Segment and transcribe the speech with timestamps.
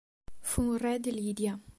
[0.39, 1.59] Fu un Re di Lidia.